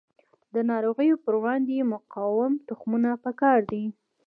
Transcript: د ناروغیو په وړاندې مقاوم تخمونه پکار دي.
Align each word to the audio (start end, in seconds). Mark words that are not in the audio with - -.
د 0.53 0.55
ناروغیو 0.71 1.15
په 1.25 1.29
وړاندې 1.41 1.89
مقاوم 1.93 2.53
تخمونه 2.67 3.09
پکار 3.25 3.59
دي. 3.71 3.85